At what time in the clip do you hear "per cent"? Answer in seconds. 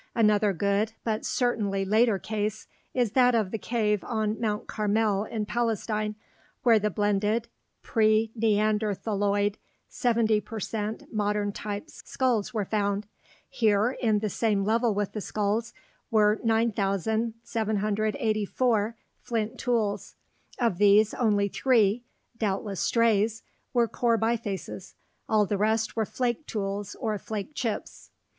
10.41-11.03